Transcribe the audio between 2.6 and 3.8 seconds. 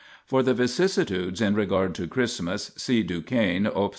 see Duchesne,